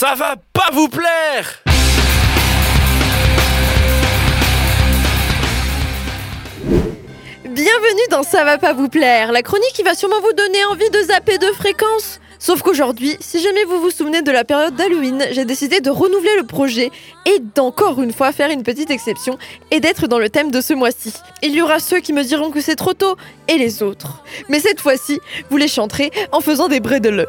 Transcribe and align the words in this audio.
Ça 0.00 0.14
va 0.14 0.36
pas 0.52 0.68
vous 0.72 0.86
plaire 0.88 1.64
Bienvenue 7.44 8.06
dans 8.08 8.22
Ça 8.22 8.44
va 8.44 8.58
pas 8.58 8.74
vous 8.74 8.88
plaire, 8.88 9.32
la 9.32 9.42
chronique 9.42 9.72
qui 9.74 9.82
va 9.82 9.96
sûrement 9.96 10.20
vous 10.20 10.32
donner 10.34 10.64
envie 10.66 10.88
de 10.90 11.02
zapper 11.02 11.38
de 11.38 11.46
fréquence. 11.46 12.20
Sauf 12.38 12.62
qu'aujourd'hui, 12.62 13.16
si 13.18 13.40
jamais 13.40 13.64
vous 13.64 13.80
vous 13.80 13.90
souvenez 13.90 14.22
de 14.22 14.30
la 14.30 14.44
période 14.44 14.76
d'Halloween, 14.76 15.26
j'ai 15.32 15.44
décidé 15.44 15.80
de 15.80 15.90
renouveler 15.90 16.36
le 16.36 16.44
projet 16.46 16.92
et 17.26 17.40
d'encore 17.56 18.00
une 18.00 18.12
fois 18.12 18.30
faire 18.30 18.50
une 18.50 18.62
petite 18.62 18.92
exception 18.92 19.36
et 19.72 19.80
d'être 19.80 20.06
dans 20.06 20.20
le 20.20 20.30
thème 20.30 20.52
de 20.52 20.60
ce 20.60 20.74
mois-ci. 20.74 21.12
Il 21.42 21.52
y 21.52 21.60
aura 21.60 21.80
ceux 21.80 21.98
qui 21.98 22.12
me 22.12 22.22
diront 22.22 22.52
que 22.52 22.60
c'est 22.60 22.76
trop 22.76 22.94
tôt 22.94 23.16
et 23.48 23.58
les 23.58 23.82
autres. 23.82 24.22
Mais 24.48 24.60
cette 24.60 24.80
fois-ci, 24.80 25.18
vous 25.50 25.56
les 25.56 25.66
chanterez 25.66 26.12
en 26.30 26.40
faisant 26.40 26.68
des 26.68 26.78
bredele. 26.78 27.26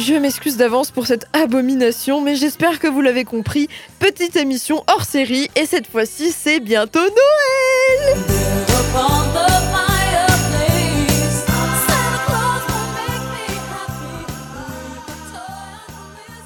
Je 0.00 0.14
m'excuse 0.14 0.56
d'avance 0.56 0.90
pour 0.90 1.06
cette 1.06 1.26
abomination, 1.34 2.22
mais 2.22 2.34
j'espère 2.34 2.78
que 2.78 2.88
vous 2.88 3.02
l'avez 3.02 3.24
compris. 3.24 3.68
Petite 3.98 4.34
émission 4.34 4.82
hors 4.86 5.04
série, 5.04 5.50
et 5.56 5.66
cette 5.66 5.86
fois-ci, 5.86 6.32
c'est 6.32 6.58
bientôt 6.58 7.00
Noël! 7.00 8.16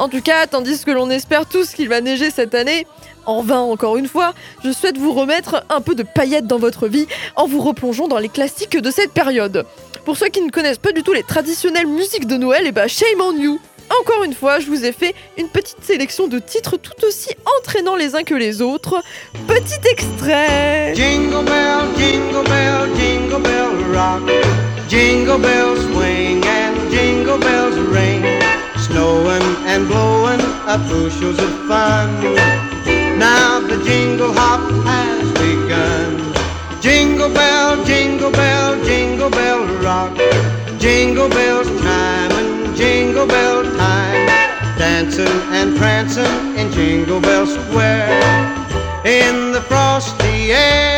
En 0.00 0.08
tout 0.08 0.22
cas, 0.22 0.46
tandis 0.46 0.82
que 0.82 0.90
l'on 0.92 1.10
espère 1.10 1.44
tous 1.44 1.74
qu'il 1.74 1.90
va 1.90 2.00
neiger 2.00 2.30
cette 2.30 2.54
année, 2.54 2.86
en 3.26 3.42
vain 3.42 3.58
encore 3.58 3.98
une 3.98 4.08
fois, 4.08 4.32
je 4.64 4.72
souhaite 4.72 4.96
vous 4.96 5.12
remettre 5.12 5.62
un 5.68 5.82
peu 5.82 5.94
de 5.94 6.02
paillettes 6.02 6.46
dans 6.46 6.58
votre 6.58 6.88
vie 6.88 7.06
en 7.36 7.46
vous 7.46 7.60
replongeant 7.60 8.08
dans 8.08 8.16
les 8.16 8.30
classiques 8.30 8.78
de 8.78 8.90
cette 8.90 9.12
période. 9.12 9.66
Pour 10.06 10.16
ceux 10.16 10.28
qui 10.28 10.40
ne 10.40 10.50
connaissent 10.50 10.78
pas 10.78 10.92
du 10.92 11.02
tout 11.02 11.12
les 11.12 11.22
traditionnelles 11.22 11.86
musiques 11.86 12.26
de 12.26 12.38
Noël, 12.38 12.64
et 12.64 12.68
eh 12.68 12.72
bah 12.72 12.84
ben, 12.84 12.88
shame 12.88 13.20
on 13.20 13.36
you 13.36 13.60
encore 14.00 14.24
une 14.24 14.34
fois, 14.34 14.60
je 14.60 14.68
vous 14.68 14.86
ai 14.86 14.92
fait 14.92 15.14
une 15.36 15.48
petite 15.48 15.84
sélection 15.84 16.28
de 16.28 16.38
titres 16.38 16.78
tout 16.78 17.04
aussi 17.04 17.28
entraînants 17.58 17.96
les 17.96 18.14
uns 18.14 18.22
que 18.22 18.36
les 18.36 18.62
autres. 18.62 19.02
Petit 19.48 19.80
extrait. 19.90 20.94
Jingle 20.94 21.44
bell, 21.44 21.88
jingle 21.98 22.48
bell, 22.48 22.88
jingle 22.96 23.42
bell 23.42 23.92
rock. 23.92 24.30
Jingle 24.88 25.42
swing 25.92 26.40
jingle 26.90 27.38
bells 27.38 27.78
ring. 27.92 28.09
Up 30.70 30.88
bushels 30.88 31.36
of 31.40 31.50
fun. 31.66 32.22
Now 33.18 33.58
the 33.58 33.82
jingle 33.82 34.32
hop 34.32 34.60
has 34.86 35.26
begun. 35.32 36.80
Jingle 36.80 37.28
bell, 37.28 37.84
jingle 37.84 38.30
bell, 38.30 38.80
jingle 38.84 39.30
bell 39.30 39.66
rock. 39.82 40.16
Jingle 40.78 41.28
bells 41.28 41.66
time 41.80 42.30
and 42.30 42.76
jingle 42.76 43.26
bell 43.26 43.64
time. 43.64 44.26
Dancing 44.78 45.26
and 45.50 45.76
prancing 45.76 46.56
in 46.56 46.70
Jingle 46.70 47.20
Bell 47.20 47.46
Square. 47.48 48.22
In 49.04 49.50
the 49.50 49.62
frosty 49.62 50.52
air. 50.52 50.89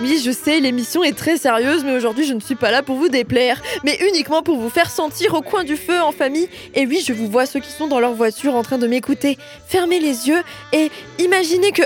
Oui, 0.00 0.20
je 0.24 0.30
sais, 0.30 0.60
l'émission 0.60 1.04
est 1.04 1.16
très 1.16 1.36
sérieuse, 1.36 1.84
mais 1.84 1.94
aujourd'hui 1.94 2.24
je 2.24 2.32
ne 2.32 2.40
suis 2.40 2.54
pas 2.54 2.70
là 2.70 2.82
pour 2.82 2.96
vous 2.96 3.10
déplaire, 3.10 3.60
mais 3.84 3.98
uniquement 4.08 4.42
pour 4.42 4.56
vous 4.56 4.70
faire 4.70 4.90
sentir 4.90 5.34
au 5.34 5.42
coin 5.42 5.62
du 5.62 5.76
feu 5.76 6.00
en 6.00 6.10
famille. 6.10 6.48
Et 6.74 6.86
oui, 6.86 7.02
je 7.06 7.12
vous 7.12 7.26
vois 7.26 7.44
ceux 7.44 7.60
qui 7.60 7.70
sont 7.70 7.86
dans 7.86 8.00
leur 8.00 8.14
voiture 8.14 8.54
en 8.54 8.62
train 8.62 8.78
de 8.78 8.86
m'écouter. 8.86 9.36
Fermez 9.68 10.00
les 10.00 10.28
yeux 10.28 10.42
et 10.72 10.90
imaginez 11.18 11.72
que 11.72 11.82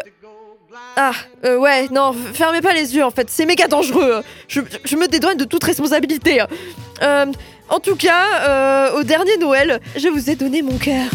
ah, 0.97 1.13
euh, 1.45 1.59
ouais, 1.59 1.89
non, 1.91 2.13
fermez 2.13 2.61
pas 2.61 2.73
les 2.73 2.95
yeux 2.95 3.05
en 3.05 3.11
fait, 3.11 3.29
c'est 3.31 3.47
méga 3.47 3.67
dangereux. 3.67 4.23
Je, 4.47 4.61
me 4.61 5.09
dédouane 5.09 5.37
de 5.37 5.45
toute 5.45 5.65
responsabilité. 5.65 6.41
Euh, 7.03 7.27
en 7.69 7.81
tout 7.81 7.97
cas, 7.97 8.27
euh, 8.43 8.99
au 8.99 9.03
dernier 9.03 9.37
Noël, 9.39 9.81
je 9.97 10.09
vous 10.09 10.31
ai 10.31 10.37
donné 10.37 10.63
mon 10.63 10.79
cœur. 10.79 11.11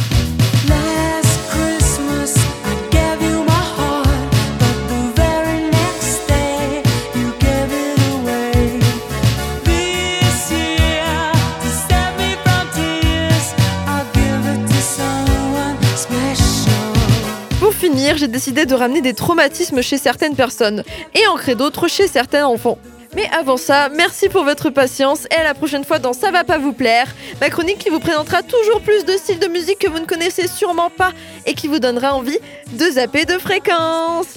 J'ai 18.16 18.28
décidé 18.28 18.66
de 18.66 18.76
ramener 18.76 19.02
des 19.02 19.14
traumatismes 19.14 19.82
chez 19.82 19.98
certaines 19.98 20.36
personnes 20.36 20.84
et 21.16 21.28
en 21.28 21.36
créer 21.36 21.56
d'autres 21.56 21.88
chez 21.88 22.08
certains 22.08 22.46
enfants. 22.46 22.78
Mais 23.16 23.28
avant 23.32 23.58
ça, 23.58 23.90
merci 23.90 24.30
pour 24.30 24.44
votre 24.44 24.70
patience 24.70 25.26
et 25.32 25.36
à 25.36 25.44
la 25.44 25.54
prochaine 25.54 25.84
fois 25.84 25.98
dans 25.98 26.14
Ça 26.14 26.30
va 26.30 26.44
pas 26.44 26.58
vous 26.58 26.74
plaire, 26.74 27.08
ma 27.42 27.50
chronique 27.50 27.80
qui 27.80 27.90
vous 27.90 28.00
présentera 28.00 28.44
toujours 28.44 28.82
plus 28.82 29.06
de 29.06 29.14
styles 29.14 29.40
de 29.40 29.48
musique 29.48 29.80
que 29.80 29.90
vous 29.90 30.00
ne 30.00 30.06
connaissez 30.06 30.48
sûrement 30.48 30.90
pas 30.90 31.12
et 31.46 31.54
qui 31.54 31.68
vous 31.68 31.80
donnera 31.80 32.14
envie 32.14 32.38
de 32.74 32.86
zapper 32.86 33.26
de 33.26 33.38
fréquence. 33.40 34.28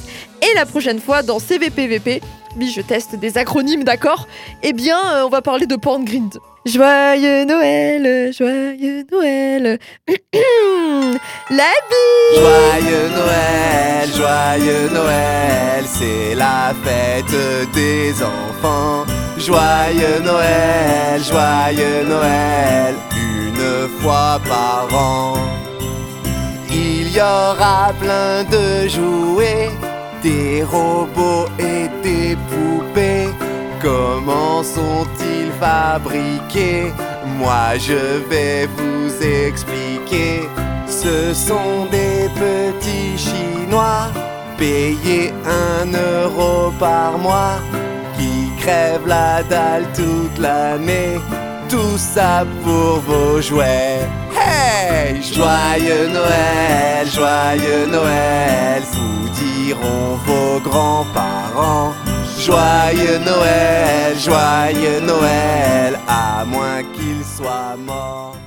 Et 0.40 0.54
la 0.54 0.64
prochaine 0.64 1.00
fois 1.00 1.22
dans 1.22 1.38
CVPVP, 1.38 2.22
oui 2.56 2.72
je 2.74 2.80
teste 2.80 3.16
des 3.16 3.38
acronymes 3.38 3.84
d'accord, 3.84 4.26
eh 4.62 4.72
bien 4.72 4.98
euh, 5.14 5.26
on 5.26 5.28
va 5.28 5.42
parler 5.42 5.66
de 5.66 5.76
Porn 5.76 6.04
Grind. 6.04 6.38
Joyeux 6.64 7.44
Noël, 7.44 8.32
joyeux 8.32 9.04
Noël. 9.10 9.80
la 11.50 11.72
vie. 11.90 12.38
Joyeux 12.38 13.08
Noël, 13.16 14.08
joyeux 14.16 14.88
Noël, 14.94 15.84
c'est 15.84 16.36
la 16.36 16.72
fête 16.84 17.72
des 17.74 18.14
enfants. 18.22 19.04
Joyeux 19.38 20.20
Noël, 20.24 21.20
joyeux 21.28 22.04
Noël, 22.08 22.94
une 23.16 23.88
fois 24.00 24.40
par 24.48 24.86
an. 24.94 25.34
Il 26.70 27.10
y 27.12 27.20
aura 27.20 27.92
plein 28.00 28.44
de 28.44 28.86
jouets, 28.88 29.70
des 30.22 30.62
robots 30.62 31.48
et 31.58 31.88
des 32.04 32.36
poupées. 32.48 33.21
Comment 33.82 34.62
sont-ils 34.62 35.50
fabriqués? 35.60 36.92
Moi 37.38 37.76
je 37.78 38.22
vais 38.30 38.68
vous 38.76 39.10
expliquer. 39.20 40.48
Ce 40.86 41.34
sont 41.34 41.86
des 41.90 42.30
petits 42.36 43.18
Chinois 43.18 44.06
payés 44.56 45.32
un 45.44 45.86
euro 45.92 46.70
par 46.78 47.18
mois 47.18 47.58
qui 48.16 48.52
crèvent 48.60 49.08
la 49.08 49.42
dalle 49.42 49.86
toute 49.96 50.38
l'année. 50.38 51.18
Tout 51.68 51.96
ça 51.96 52.44
pour 52.62 53.00
vos 53.00 53.40
jouets. 53.40 54.06
Hey 54.38 55.20
Joyeux 55.22 56.08
Noël, 56.08 57.08
joyeux 57.12 57.86
Noël, 57.90 58.82
vous 58.92 59.28
diront 59.30 60.16
vos 60.26 60.60
grands-parents. 60.60 61.94
Joyeux 62.44 63.18
Noël, 63.24 64.18
joyeux 64.18 65.00
Noël, 65.00 65.96
à 66.08 66.44
moins 66.44 66.82
qu'il 66.92 67.24
soit 67.24 67.76
mort. 67.78 68.41